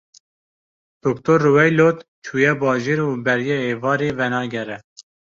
Dr. 1.03 1.37
Rweylot 1.45 1.97
çûye 2.25 2.51
bajêr 2.63 2.99
û 3.07 3.09
beriya 3.25 3.59
êvarê 3.71 4.09
venagere. 4.19 4.77